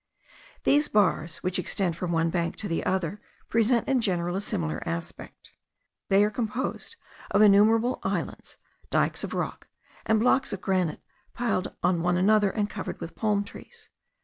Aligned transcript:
These 0.63 0.87
bars, 0.89 1.37
which 1.43 1.59
extend 1.59 1.95
from 1.95 2.11
one 2.11 2.31
bank 2.31 2.55
to 2.55 2.67
the 2.67 2.83
other, 2.83 3.21
present 3.49 3.87
in 3.87 4.01
general 4.01 4.35
a 4.35 4.41
similar 4.41 4.81
aspect: 4.83 5.53
they 6.09 6.23
are 6.23 6.31
composed 6.31 6.95
of 7.29 7.43
innumerable 7.43 7.99
islands, 8.01 8.57
dikes 8.89 9.23
of 9.23 9.35
rock, 9.35 9.67
and 10.07 10.19
blocks 10.19 10.51
of 10.53 10.59
granite 10.59 11.03
piled 11.35 11.75
on 11.83 12.01
one 12.01 12.17
another 12.17 12.49
and 12.49 12.67
covered 12.67 12.99
with 12.99 13.13
palm 13.13 13.43
trees. 13.43 13.89